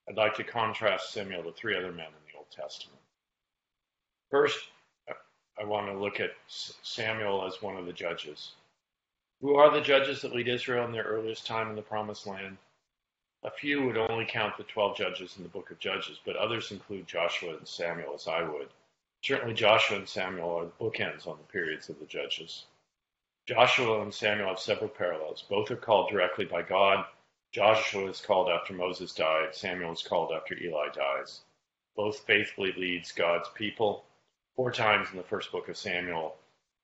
I'd 0.08 0.16
like 0.16 0.34
to 0.34 0.42
contrast 0.42 1.12
Samuel 1.12 1.44
to 1.44 1.52
three 1.52 1.76
other 1.76 1.92
men 1.92 2.06
in 2.06 2.32
the 2.32 2.38
Old 2.38 2.50
Testament. 2.50 2.98
First, 4.32 4.58
I 5.58 5.64
want 5.64 5.86
to 5.86 5.98
look 5.98 6.20
at 6.20 6.36
Samuel 6.48 7.46
as 7.46 7.62
one 7.62 7.76
of 7.76 7.86
the 7.86 7.92
judges. 7.92 8.52
Who 9.40 9.56
are 9.56 9.70
the 9.70 9.80
judges 9.80 10.22
that 10.22 10.34
lead 10.34 10.48
Israel 10.48 10.84
in 10.84 10.92
their 10.92 11.04
earliest 11.04 11.46
time 11.46 11.70
in 11.70 11.76
the 11.76 11.82
Promised 11.82 12.26
Land? 12.26 12.58
A 13.42 13.50
few 13.50 13.84
would 13.84 13.96
only 13.96 14.26
count 14.26 14.56
the 14.56 14.64
12 14.64 14.96
judges 14.96 15.36
in 15.36 15.42
the 15.42 15.48
book 15.48 15.70
of 15.70 15.78
Judges, 15.78 16.18
but 16.24 16.36
others 16.36 16.72
include 16.72 17.06
Joshua 17.06 17.56
and 17.56 17.68
Samuel, 17.68 18.14
as 18.14 18.26
I 18.26 18.42
would. 18.42 18.68
Certainly, 19.22 19.54
Joshua 19.54 19.98
and 19.98 20.08
Samuel 20.08 20.50
are 20.50 20.64
the 20.64 20.72
bookends 20.72 21.26
on 21.26 21.38
the 21.38 21.52
periods 21.52 21.88
of 21.88 21.98
the 22.00 22.06
judges. 22.06 22.66
Joshua 23.46 24.02
and 24.02 24.12
Samuel 24.12 24.48
have 24.48 24.58
several 24.58 24.90
parallels. 24.90 25.42
Both 25.42 25.70
are 25.70 25.76
called 25.76 26.10
directly 26.10 26.44
by 26.44 26.62
God. 26.62 27.06
Joshua 27.52 28.10
is 28.10 28.20
called 28.20 28.48
after 28.48 28.74
Moses 28.74 29.14
died. 29.14 29.54
Samuel 29.54 29.92
is 29.92 30.02
called 30.02 30.32
after 30.32 30.54
Eli 30.58 30.88
dies. 30.88 31.42
Both 31.94 32.26
faithfully 32.26 32.72
leads 32.72 33.12
God's 33.12 33.48
people. 33.50 34.04
Four 34.56 34.72
times 34.72 35.08
in 35.10 35.18
the 35.18 35.22
first 35.22 35.52
book 35.52 35.68
of 35.68 35.76
Samuel, 35.76 36.34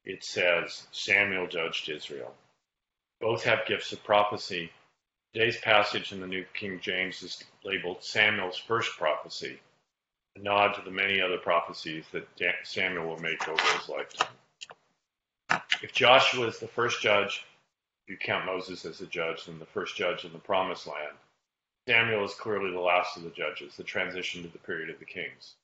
it 0.05 0.23
says 0.23 0.87
Samuel 0.93 1.47
judged 1.47 1.89
Israel. 1.89 2.35
Both 3.19 3.45
have 3.45 3.67
gifts 3.67 3.93
of 3.93 4.05
prophecy. 4.05 4.71
Today's 5.33 5.59
passage 5.59 6.13
in 6.13 6.21
the 6.21 6.27
New 6.27 6.45
King 6.53 6.81
James 6.81 7.23
is 7.23 7.43
labeled 7.65 8.05
Samuel's 8.05 8.59
first 8.59 8.99
prophecy, 8.99 9.59
a 10.37 10.41
nod 10.41 10.75
to 10.75 10.83
the 10.83 10.91
many 10.91 11.23
other 11.23 11.39
prophecies 11.39 12.05
that 12.13 12.29
Samuel 12.65 13.07
will 13.07 13.21
make 13.21 13.49
over 13.49 13.63
his 13.79 13.89
lifetime. 13.89 14.37
If 15.83 15.95
Joshua 15.95 16.49
is 16.49 16.59
the 16.59 16.69
first 16.69 17.01
judge, 17.01 17.43
if 18.05 18.11
you 18.11 18.19
count 18.19 18.45
Moses 18.45 18.85
as 18.85 19.01
a 19.01 19.07
judge 19.07 19.49
and 19.49 19.59
the 19.59 19.67
first 19.67 19.97
judge 19.97 20.27
in 20.27 20.33
the 20.33 20.39
promised 20.39 20.87
land, 20.87 21.17
Samuel 21.89 22.27
is 22.27 22.35
clearly 22.35 22.71
the 22.71 22.81
last 22.81 23.17
of 23.17 23.23
the 23.23 23.31
judges, 23.31 23.77
the 23.77 23.83
transition 23.83 24.43
to 24.43 24.49
the 24.49 24.59
period 24.59 24.91
of 24.91 24.99
the 24.99 25.07
kings. 25.07 25.55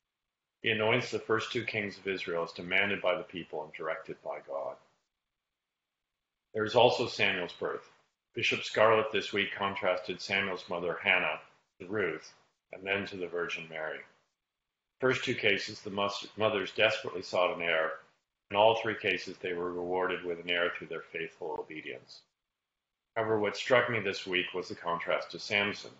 He 0.61 0.71
anoints 0.71 1.11
the 1.11 1.19
first 1.19 1.51
two 1.51 1.63
kings 1.65 1.97
of 1.97 2.07
Israel 2.07 2.43
as 2.43 2.51
demanded 2.51 3.01
by 3.01 3.15
the 3.15 3.23
people 3.23 3.63
and 3.63 3.73
directed 3.73 4.21
by 4.23 4.39
God. 4.47 4.75
There 6.53 6.65
is 6.65 6.75
also 6.75 7.07
Samuel's 7.07 7.53
birth. 7.53 7.89
Bishop 8.35 8.63
Scarlett 8.63 9.11
this 9.11 9.31
week 9.33 9.53
contrasted 9.55 10.21
Samuel's 10.21 10.67
mother 10.69 10.97
Hannah 11.01 11.39
to 11.79 11.87
Ruth 11.87 12.33
and 12.73 12.85
then 12.85 13.05
to 13.07 13.17
the 13.17 13.27
Virgin 13.27 13.67
Mary. 13.69 13.99
First 14.99 15.23
two 15.23 15.35
cases, 15.35 15.81
the 15.81 15.91
mothers 16.37 16.71
desperately 16.73 17.21
sought 17.21 17.55
an 17.55 17.61
heir. 17.61 17.93
In 18.51 18.57
all 18.57 18.75
three 18.81 18.95
cases, 18.95 19.37
they 19.37 19.53
were 19.53 19.71
rewarded 19.71 20.23
with 20.25 20.39
an 20.39 20.49
heir 20.49 20.71
through 20.71 20.87
their 20.87 21.01
faithful 21.01 21.55
obedience. 21.59 22.21
However, 23.15 23.39
what 23.39 23.55
struck 23.55 23.89
me 23.89 23.99
this 23.99 24.27
week 24.27 24.53
was 24.53 24.69
the 24.69 24.75
contrast 24.75 25.31
to 25.31 25.39
Samson. 25.39 25.91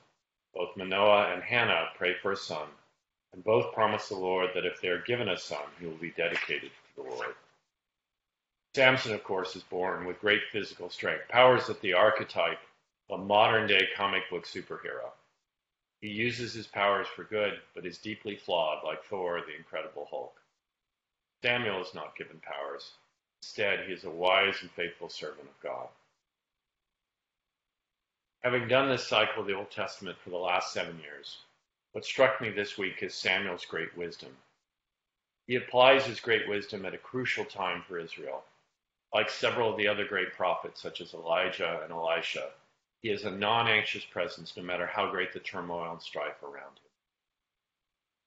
Both 0.54 0.76
Manoah 0.78 1.34
and 1.34 1.44
Hannah 1.44 1.90
pray 1.98 2.16
for 2.16 2.32
a 2.32 2.38
son, 2.38 2.68
and 3.34 3.44
both 3.44 3.74
promise 3.74 4.10
the 4.10 4.16
Lord 4.16 4.50
that 4.56 4.66
if 4.66 4.82
they 4.82 4.88
are 4.88 5.02
given 5.02 5.30
a 5.30 5.38
son, 5.38 5.64
he 5.80 5.86
will 5.86 5.98
be 5.98 6.12
dedicated 6.12 6.72
to 6.72 7.04
the 7.04 7.10
Lord. 7.10 7.36
Samson, 8.76 9.14
of 9.14 9.24
course, 9.24 9.56
is 9.56 9.64
born 9.64 10.06
with 10.06 10.22
great 10.22 10.42
physical 10.52 10.90
strength, 10.90 11.28
powers 11.28 11.68
that 11.68 11.82
the 11.82 11.94
archetype 11.94 12.60
of 13.10 13.20
a 13.20 13.24
modern 13.24 13.68
day 13.68 13.88
comic 13.96 14.30
book 14.30 14.46
superhero. 14.46 15.10
He 16.02 16.10
uses 16.10 16.54
his 16.54 16.68
powers 16.68 17.08
for 17.08 17.24
good, 17.24 17.60
but 17.76 17.86
is 17.86 17.98
deeply 17.98 18.36
flawed, 18.36 18.84
like 18.86 19.04
Thor, 19.06 19.42
the 19.42 19.56
Incredible 19.56 20.08
Hulk. 20.10 20.40
Samuel 21.44 21.82
is 21.82 21.94
not 21.94 22.16
given 22.18 22.40
powers. 22.40 22.92
Instead, 23.42 23.86
he 23.86 23.94
is 23.94 24.04
a 24.04 24.10
wise 24.10 24.56
and 24.62 24.72
faithful 24.72 25.10
servant 25.10 25.48
of 25.48 25.62
God. 25.62 25.88
Having 28.44 28.68
done 28.70 28.90
this 28.90 29.08
cycle 29.08 29.42
of 29.42 29.48
the 29.48 29.56
Old 29.56 29.72
Testament 29.72 30.18
for 30.24 30.30
the 30.30 30.38
last 30.38 30.72
seven 30.72 31.00
years, 31.00 31.40
what 31.92 32.06
struck 32.06 32.40
me 32.40 32.50
this 32.50 32.78
week 32.78 33.02
is 33.02 33.16
Samuel's 33.16 33.66
great 33.66 33.96
wisdom. 33.98 34.36
He 35.48 35.56
applies 35.56 36.06
his 36.06 36.20
great 36.20 36.48
wisdom 36.48 36.86
at 36.86 36.94
a 36.94 37.00
crucial 37.00 37.46
time 37.46 37.82
for 37.88 37.98
Israel. 37.98 38.44
Like 39.14 39.30
several 39.30 39.72
of 39.72 39.78
the 39.78 39.88
other 39.88 40.06
great 40.06 40.34
prophets, 40.34 40.82
such 40.82 41.02
as 41.02 41.16
Elijah 41.16 41.82
and 41.84 41.92
Elisha, 41.92 42.52
he 43.02 43.10
is 43.10 43.24
a 43.24 43.32
non 43.32 43.68
anxious 43.68 44.06
presence 44.06 44.56
no 44.56 44.62
matter 44.62 44.86
how 44.86 45.10
great 45.10 45.34
the 45.34 45.40
turmoil 45.40 45.92
and 45.92 46.02
strife 46.02 46.44
around 46.44 46.78
him. 46.78 46.92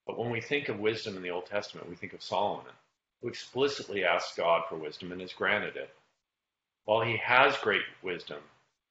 But 0.06 0.18
when 0.18 0.30
we 0.30 0.40
think 0.40 0.68
of 0.68 0.80
wisdom 0.80 1.16
in 1.16 1.22
the 1.22 1.30
Old 1.30 1.46
Testament, 1.46 1.88
we 1.88 1.94
think 1.94 2.14
of 2.14 2.22
Solomon, 2.22 2.72
who 3.20 3.28
explicitly 3.28 4.04
asks 4.04 4.36
God 4.36 4.64
for 4.68 4.76
wisdom 4.76 5.12
and 5.12 5.22
is 5.22 5.32
granted 5.32 5.76
it. 5.76 5.94
While 6.84 7.02
he 7.02 7.16
has 7.18 7.56
great 7.58 7.84
wisdom, 8.02 8.42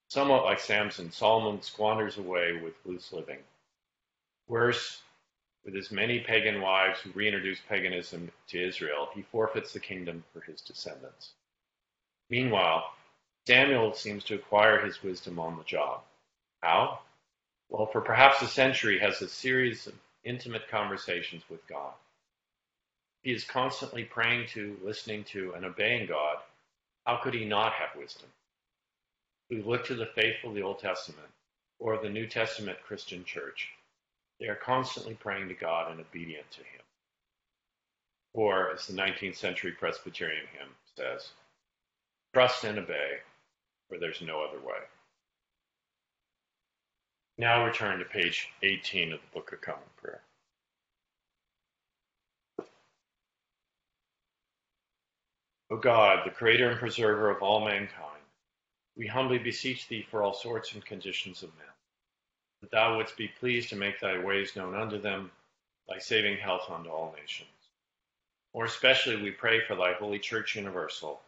somewhat 0.08 0.46
like 0.46 0.62
Samson, 0.62 1.12
Solomon 1.12 1.62
squanders 1.62 2.18
away 2.18 2.54
with 2.54 2.76
loose 2.86 3.12
living. 3.12 3.40
Worse, 4.52 5.02
with 5.64 5.74
his 5.74 5.94
many 5.94 6.20
pagan 6.20 6.60
wives 6.60 7.00
who 7.00 7.12
reintroduced 7.12 7.66
paganism 7.70 8.30
to 8.50 8.62
Israel, 8.62 9.08
he 9.16 9.22
forfeits 9.22 9.72
the 9.72 9.80
kingdom 9.80 10.26
for 10.34 10.42
his 10.42 10.60
descendants. 10.60 11.30
Meanwhile, 12.30 12.84
Samuel 13.48 13.94
seems 13.94 14.26
to 14.26 14.36
acquire 14.36 14.86
his 14.86 15.02
wisdom 15.02 15.40
on 15.40 15.58
the 15.58 15.64
job. 15.64 16.02
How? 16.60 17.00
Well, 17.70 17.86
for 17.86 18.02
perhaps 18.02 18.42
a 18.42 18.48
century, 18.48 19.00
has 19.00 19.22
a 19.22 19.30
series 19.30 19.88
of 19.88 19.94
intimate 20.26 20.68
conversations 20.68 21.44
with 21.50 21.66
God. 21.68 21.94
He 23.22 23.32
is 23.32 23.46
constantly 23.46 24.04
praying 24.04 24.48
to, 24.48 24.78
listening 24.84 25.24
to, 25.32 25.54
and 25.54 25.64
obeying 25.64 26.08
God. 26.08 26.40
How 27.06 27.22
could 27.24 27.36
he 27.36 27.46
not 27.46 27.72
have 27.72 27.96
wisdom? 27.98 28.28
We 29.50 29.62
look 29.62 29.86
to 29.86 29.96
the 29.96 30.08
faithful 30.08 30.50
of 30.50 30.58
the 30.58 30.64
Old 30.64 30.80
Testament 30.80 31.30
or 31.80 31.98
the 31.98 32.10
New 32.10 32.28
Testament 32.28 32.80
Christian 32.86 33.24
church. 33.24 33.70
They 34.42 34.48
are 34.48 34.56
constantly 34.56 35.14
praying 35.14 35.50
to 35.50 35.54
God 35.54 35.92
and 35.92 36.02
obedient 36.02 36.50
to 36.54 36.62
Him. 36.62 36.82
Or, 38.34 38.72
as 38.72 38.88
the 38.88 38.94
19th 38.94 39.36
century 39.36 39.72
Presbyterian 39.72 40.48
hymn 40.52 40.70
says, 40.98 41.30
trust 42.34 42.64
and 42.64 42.80
obey, 42.80 43.20
for 43.88 44.00
there's 44.00 44.20
no 44.20 44.42
other 44.42 44.60
way. 44.60 44.82
Now 47.38 47.66
return 47.66 48.00
to 48.00 48.06
page 48.06 48.50
18 48.64 49.14
of 49.14 49.20
the 49.20 49.28
Book 49.32 49.54
of 49.54 49.62
Common 49.62 49.82
Prayer. 50.02 50.22
O 55.70 55.78
God, 55.78 56.26
the 56.26 56.32
creator 56.32 56.70
and 56.72 56.80
preserver 56.80 57.30
of 57.30 57.44
all 57.44 57.64
mankind, 57.64 58.24
we 58.98 59.06
humbly 59.06 59.38
beseech 59.38 59.88
thee 59.88 60.06
for 60.10 60.24
all 60.24 60.34
sorts 60.34 60.74
and 60.74 60.84
conditions 60.84 61.44
of 61.44 61.56
men, 61.58 61.68
that 62.62 62.72
thou 62.72 62.98
wouldst 62.98 63.18
be 63.18 63.28
pleased 63.28 63.70
to 63.70 63.76
make 63.76 64.00
thy 64.00 64.18
ways 64.18 64.56
known 64.56 64.76
unto 64.76 64.98
them, 65.00 65.32
thy 65.88 65.98
saving 66.00 66.38
health 66.38 66.70
unto 66.70 66.90
all 66.90 67.16
nations. 67.20 67.50
More 68.54 68.66
especially 68.66 69.22
we 69.22 69.32
pray 69.32 69.66
for 69.66 69.76
thy 69.76 69.94
holy 69.94 70.20
church 70.20 70.56
universal, 70.56 71.22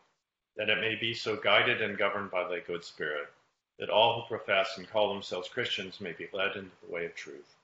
that 0.55 0.69
it 0.69 0.79
may 0.79 0.95
be 0.95 1.13
so 1.13 1.35
guided 1.35 1.81
and 1.81 1.97
governed 1.97 2.31
by 2.31 2.47
thy 2.47 2.59
good 2.59 2.83
spirit, 2.83 3.31
that 3.79 3.89
all 3.89 4.21
who 4.21 4.27
profess 4.27 4.77
and 4.77 4.89
call 4.89 5.13
themselves 5.13 5.49
Christians 5.49 5.99
may 5.99 6.13
be 6.13 6.29
led 6.31 6.55
into 6.55 6.75
the 6.81 6.91
way 6.91 7.05
of 7.05 7.15
truth. 7.15 7.55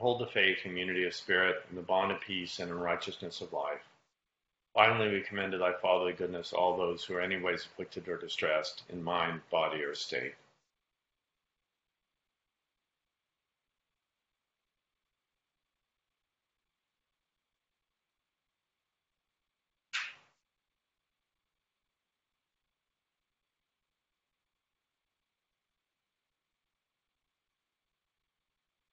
Hold 0.00 0.20
the 0.20 0.26
faith 0.26 0.58
and 0.64 0.78
unity 0.78 1.04
of 1.04 1.14
spirit 1.14 1.64
and 1.68 1.78
the 1.78 1.82
bond 1.82 2.12
of 2.12 2.20
peace 2.20 2.58
and 2.58 2.70
in 2.70 2.78
righteousness 2.78 3.40
of 3.40 3.52
life 3.52 3.82
Finally, 4.76 5.10
we 5.10 5.22
commend 5.22 5.52
to 5.52 5.58
thy 5.58 5.72
fatherly 5.72 6.12
goodness 6.12 6.52
all 6.52 6.76
those 6.76 7.02
who 7.02 7.14
are 7.14 7.20
anyways 7.22 7.64
afflicted 7.64 8.06
or 8.08 8.18
distressed 8.18 8.82
in 8.90 9.02
mind, 9.02 9.40
body, 9.48 9.82
or 9.82 9.94
state. 9.94 10.34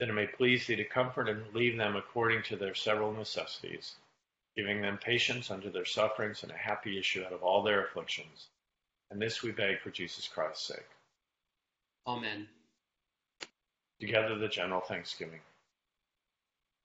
That 0.03 0.09
it 0.09 0.15
may 0.15 0.27
please 0.27 0.67
thee 0.67 0.75
to 0.75 0.83
comfort 0.83 1.29
and 1.29 1.41
leave 1.55 1.77
them 1.77 1.95
according 1.95 2.43
to 2.43 2.57
their 2.57 2.75
several 2.75 3.13
necessities 3.13 3.95
giving 4.53 4.81
them 4.81 4.97
patience 4.97 5.49
under 5.49 5.69
their 5.69 5.85
sufferings 5.85 6.43
and 6.43 6.51
a 6.51 6.57
happy 6.57 6.99
issue 6.99 7.23
out 7.23 7.31
of 7.31 7.41
all 7.41 7.63
their 7.63 7.85
afflictions. 7.85 8.47
And 9.09 9.21
this 9.21 9.41
we 9.41 9.51
beg 9.51 9.79
for 9.79 9.91
Jesus 9.91 10.27
Christ's 10.27 10.67
sake. 10.67 10.89
Amen. 12.05 12.49
Together 14.01 14.37
the 14.37 14.49
general 14.49 14.81
thanksgiving. 14.81 15.39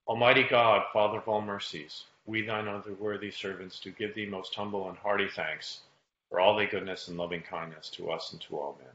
Almighty 0.06 0.44
God, 0.44 0.84
Father 0.92 1.18
of 1.18 1.26
all 1.26 1.42
mercies, 1.42 2.04
we 2.24 2.42
thine 2.42 2.68
other 2.68 2.94
worthy 2.94 3.32
servants 3.32 3.80
do 3.80 3.90
give 3.90 4.14
thee 4.14 4.26
most 4.26 4.54
humble 4.54 4.88
and 4.88 4.96
hearty 4.96 5.28
thanks 5.28 5.80
for 6.30 6.38
all 6.38 6.56
thy 6.56 6.66
goodness 6.66 7.08
and 7.08 7.18
loving 7.18 7.42
kindness 7.42 7.90
to 7.90 8.12
us 8.12 8.32
and 8.32 8.40
to 8.42 8.56
all 8.58 8.78
men. 8.78 8.94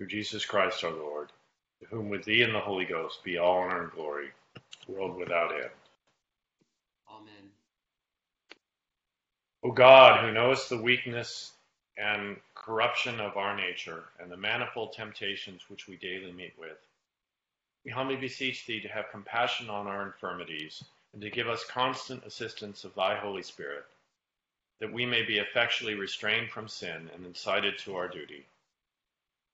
through 0.00 0.06
Jesus 0.06 0.46
Christ 0.46 0.82
our 0.82 0.92
Lord, 0.92 1.28
to 1.78 1.86
whom 1.88 2.08
with 2.08 2.24
thee 2.24 2.40
and 2.40 2.54
the 2.54 2.60
Holy 2.60 2.86
Ghost 2.86 3.22
be 3.22 3.36
all 3.36 3.58
honor 3.58 3.82
and 3.82 3.92
glory, 3.92 4.28
world 4.88 5.14
without 5.18 5.52
end. 5.52 5.68
Amen. 7.10 7.50
O 9.62 9.70
God, 9.70 10.24
who 10.24 10.32
knowest 10.32 10.70
the 10.70 10.80
weakness 10.80 11.52
and 11.98 12.38
corruption 12.54 13.20
of 13.20 13.36
our 13.36 13.54
nature 13.54 14.04
and 14.18 14.32
the 14.32 14.38
manifold 14.38 14.94
temptations 14.94 15.68
which 15.68 15.86
we 15.86 15.96
daily 15.96 16.32
meet 16.32 16.54
with, 16.58 16.78
we 17.84 17.90
humbly 17.90 18.16
beseech 18.16 18.64
thee 18.64 18.80
to 18.80 18.88
have 18.88 19.10
compassion 19.12 19.68
on 19.68 19.86
our 19.86 20.06
infirmities 20.06 20.82
and 21.12 21.20
to 21.20 21.28
give 21.28 21.46
us 21.46 21.62
constant 21.64 22.24
assistance 22.24 22.84
of 22.84 22.94
thy 22.94 23.16
Holy 23.16 23.42
Spirit, 23.42 23.84
that 24.78 24.94
we 24.94 25.04
may 25.04 25.26
be 25.26 25.36
effectually 25.36 25.92
restrained 25.92 26.48
from 26.48 26.68
sin 26.68 27.10
and 27.14 27.26
incited 27.26 27.76
to 27.80 27.96
our 27.96 28.08
duty 28.08 28.46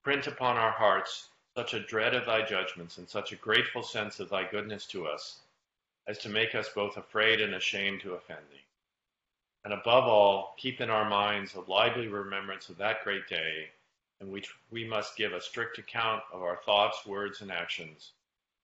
Print 0.07 0.27
upon 0.27 0.55
our 0.55 0.71
hearts 0.71 1.27
such 1.53 1.73
a 1.73 1.81
dread 1.81 2.15
of 2.15 2.25
thy 2.25 2.41
judgments 2.41 2.97
and 2.97 3.09
such 3.09 3.33
a 3.33 3.35
grateful 3.35 3.83
sense 3.83 4.21
of 4.21 4.29
thy 4.29 4.49
goodness 4.49 4.85
to 4.85 5.05
us 5.05 5.41
as 6.07 6.17
to 6.19 6.29
make 6.29 6.55
us 6.55 6.69
both 6.73 6.95
afraid 6.95 7.41
and 7.41 7.53
ashamed 7.53 7.99
to 7.99 8.13
offend 8.13 8.39
thee. 8.49 8.63
And 9.65 9.73
above 9.73 10.05
all, 10.05 10.55
keep 10.57 10.79
in 10.79 10.89
our 10.89 11.09
minds 11.09 11.55
a 11.55 11.69
lively 11.69 12.07
remembrance 12.07 12.69
of 12.69 12.77
that 12.77 13.03
great 13.03 13.27
day 13.27 13.67
in 14.21 14.31
which 14.31 14.49
we 14.71 14.87
must 14.87 15.17
give 15.17 15.33
a 15.33 15.41
strict 15.41 15.77
account 15.77 16.23
of 16.31 16.41
our 16.41 16.61
thoughts, 16.65 17.05
words, 17.05 17.41
and 17.41 17.51
actions 17.51 18.13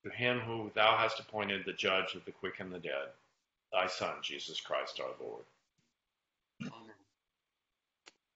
to 0.06 0.12
him 0.12 0.40
who 0.40 0.72
thou 0.74 0.96
hast 0.96 1.20
appointed 1.20 1.66
the 1.66 1.74
judge 1.74 2.16
of 2.16 2.24
the 2.24 2.32
quick 2.32 2.62
and 2.62 2.72
the 2.72 2.80
dead, 2.80 3.10
thy 3.74 3.86
Son, 3.88 4.16
Jesus 4.22 4.62
Christ 4.62 5.02
our 5.02 5.12
Lord. 5.20 5.44
Amen. 6.62 6.96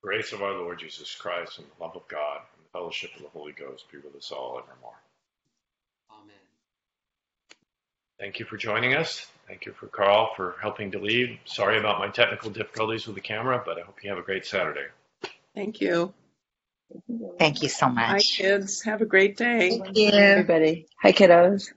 Grace 0.02 0.34
of 0.34 0.42
our 0.42 0.52
Lord 0.52 0.78
Jesus 0.78 1.14
Christ 1.14 1.56
and 1.56 1.66
the 1.68 1.82
love 1.82 1.96
of 1.96 2.06
God 2.06 2.42
fellowship 2.78 3.10
of 3.16 3.22
the 3.22 3.28
Holy 3.28 3.52
Ghost 3.52 3.90
be 3.90 3.98
with 3.98 4.14
us 4.14 4.30
all 4.30 4.60
evermore. 4.62 4.94
Amen. 6.12 6.34
Thank 8.18 8.38
you 8.38 8.44
for 8.44 8.56
joining 8.56 8.94
us. 8.94 9.26
Thank 9.48 9.66
you 9.66 9.72
for 9.72 9.86
Carl 9.86 10.30
for 10.36 10.56
helping 10.60 10.92
to 10.92 10.98
lead. 10.98 11.38
Sorry 11.44 11.78
about 11.78 11.98
my 11.98 12.08
technical 12.08 12.50
difficulties 12.50 13.06
with 13.06 13.16
the 13.16 13.22
camera, 13.22 13.62
but 13.64 13.78
I 13.78 13.82
hope 13.82 13.96
you 14.02 14.10
have 14.10 14.18
a 14.18 14.22
great 14.22 14.46
Saturday. 14.46 14.86
Thank 15.54 15.80
you. 15.80 16.12
Thank 17.38 17.62
you 17.62 17.68
so 17.68 17.88
much. 17.88 18.06
Hi, 18.06 18.18
kids. 18.18 18.82
Have 18.82 19.02
a 19.02 19.06
great 19.06 19.36
day. 19.36 19.70
Thank 19.70 19.96
you. 19.96 20.10
everybody. 20.10 20.86
Hi, 21.02 21.12
kiddos. 21.12 21.72